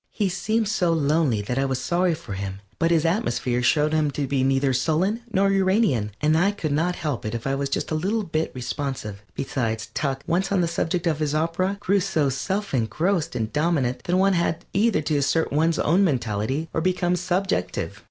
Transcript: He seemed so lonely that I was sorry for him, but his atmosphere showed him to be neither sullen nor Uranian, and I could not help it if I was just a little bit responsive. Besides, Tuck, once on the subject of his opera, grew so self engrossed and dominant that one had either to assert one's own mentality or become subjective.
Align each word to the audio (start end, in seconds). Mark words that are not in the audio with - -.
He 0.09 0.29
seemed 0.29 0.67
so 0.67 0.91
lonely 0.93 1.43
that 1.43 1.59
I 1.59 1.65
was 1.65 1.79
sorry 1.79 2.15
for 2.15 2.33
him, 2.33 2.61
but 2.79 2.89
his 2.89 3.05
atmosphere 3.05 3.61
showed 3.61 3.93
him 3.93 4.09
to 4.09 4.25
be 4.25 4.43
neither 4.43 4.73
sullen 4.73 5.19
nor 5.31 5.51
Uranian, 5.51 6.09
and 6.19 6.35
I 6.35 6.49
could 6.49 6.71
not 6.71 6.95
help 6.95 7.23
it 7.23 7.35
if 7.35 7.45
I 7.45 7.53
was 7.53 7.69
just 7.69 7.91
a 7.91 7.93
little 7.93 8.23
bit 8.23 8.51
responsive. 8.55 9.21
Besides, 9.35 9.89
Tuck, 9.93 10.23
once 10.25 10.51
on 10.51 10.61
the 10.61 10.67
subject 10.67 11.05
of 11.05 11.19
his 11.19 11.35
opera, 11.35 11.77
grew 11.79 11.99
so 11.99 12.29
self 12.29 12.73
engrossed 12.73 13.35
and 13.35 13.53
dominant 13.53 14.03
that 14.05 14.17
one 14.17 14.33
had 14.33 14.65
either 14.73 15.01
to 15.03 15.17
assert 15.17 15.53
one's 15.53 15.77
own 15.77 16.03
mentality 16.03 16.67
or 16.73 16.81
become 16.81 17.15
subjective. 17.15 17.99